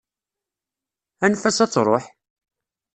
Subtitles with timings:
[1.25, 2.05] Anef-as ad truḥ!